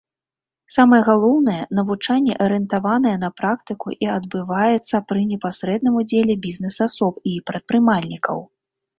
[0.75, 8.37] Самае галоўнае, навучанне арыентаванае на практыку і адбываецца пры непасрэдным удзеле бізнэс-асоб і прадпрымальнікаў.